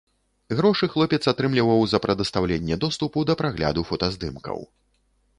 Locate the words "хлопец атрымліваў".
0.93-1.83